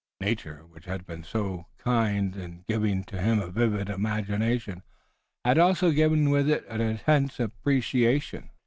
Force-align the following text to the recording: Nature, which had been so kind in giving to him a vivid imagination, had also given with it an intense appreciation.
Nature, 0.19 0.65
which 0.65 0.85
had 0.85 1.05
been 1.05 1.23
so 1.23 1.67
kind 1.77 2.35
in 2.35 2.65
giving 2.67 3.03
to 3.03 3.21
him 3.21 3.39
a 3.39 3.51
vivid 3.51 3.87
imagination, 3.87 4.81
had 5.45 5.59
also 5.59 5.91
given 5.91 6.31
with 6.31 6.49
it 6.49 6.65
an 6.69 6.81
intense 6.81 7.39
appreciation. 7.39 8.49